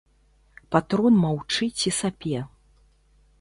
Патрон 0.75 1.19
маўчыць 1.25 1.81
і 1.93 1.95
сапе. 1.99 2.41